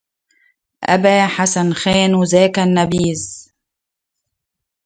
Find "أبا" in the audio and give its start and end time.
0.83-1.27